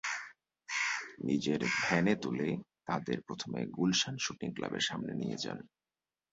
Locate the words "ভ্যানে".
1.77-2.13